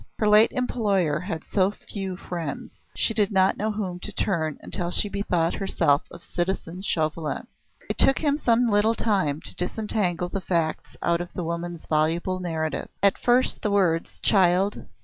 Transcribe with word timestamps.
Her 0.17 0.27
late 0.27 0.51
employer 0.51 1.19
had 1.19 1.43
so 1.43 1.69
few 1.69 2.17
friends; 2.17 2.73
she 2.95 3.13
did 3.13 3.31
not 3.31 3.55
know 3.55 3.69
to 3.69 3.77
whom 3.77 3.99
to 3.99 4.11
turn 4.11 4.57
until 4.63 4.89
she 4.89 5.09
bethought 5.09 5.53
herself 5.53 6.01
of 6.09 6.23
citizen 6.23 6.81
Chauvelin. 6.81 7.45
It 7.87 7.99
took 7.99 8.17
him 8.17 8.35
some 8.35 8.65
little 8.65 8.95
time 8.95 9.41
to 9.41 9.53
disentangle 9.53 10.29
the 10.29 10.39
tangible 10.39 10.47
facts 10.47 10.97
out 11.03 11.21
of 11.21 11.31
the 11.33 11.43
woman's 11.43 11.85
voluble 11.85 12.39
narrative. 12.39 12.89
At 13.03 13.19
first 13.19 13.61
the 13.61 13.69
words: 13.69 14.17
"Child 14.21 14.87